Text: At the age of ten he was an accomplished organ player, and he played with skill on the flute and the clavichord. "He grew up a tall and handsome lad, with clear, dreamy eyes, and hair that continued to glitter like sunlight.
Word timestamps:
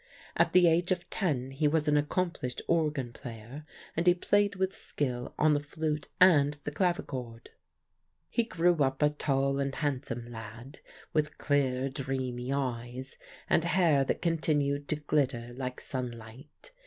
At 0.35 0.53
the 0.53 0.65
age 0.65 0.91
of 0.91 1.07
ten 1.11 1.51
he 1.51 1.67
was 1.67 1.87
an 1.87 1.95
accomplished 1.95 2.63
organ 2.67 3.13
player, 3.13 3.65
and 3.95 4.07
he 4.07 4.15
played 4.15 4.55
with 4.55 4.73
skill 4.75 5.35
on 5.37 5.53
the 5.53 5.59
flute 5.59 6.07
and 6.19 6.57
the 6.63 6.71
clavichord. 6.71 7.51
"He 8.27 8.43
grew 8.43 8.81
up 8.81 9.03
a 9.03 9.11
tall 9.11 9.59
and 9.59 9.75
handsome 9.75 10.25
lad, 10.31 10.79
with 11.13 11.37
clear, 11.37 11.87
dreamy 11.87 12.51
eyes, 12.51 13.15
and 13.47 13.63
hair 13.63 14.03
that 14.05 14.23
continued 14.23 14.87
to 14.87 14.95
glitter 14.95 15.53
like 15.55 15.79
sunlight. 15.79 16.71